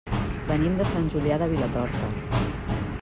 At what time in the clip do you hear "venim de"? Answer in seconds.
0.47-0.87